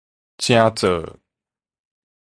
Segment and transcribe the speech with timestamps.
[0.41, 1.19] 成做